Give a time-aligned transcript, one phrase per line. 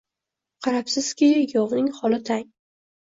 [0.67, 2.47] Qarabsizki, yovning holi tang.